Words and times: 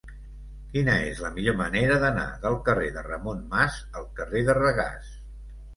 Quina 0.71 0.95
és 1.09 1.21
la 1.25 1.31
millor 1.35 1.57
manera 1.61 1.99
d'anar 2.05 2.25
del 2.47 2.59
carrer 2.71 2.91
de 2.97 3.07
Ramon 3.11 3.47
Mas 3.55 3.79
al 4.03 4.13
carrer 4.21 4.47
de 4.51 4.59
Regàs? 4.65 5.19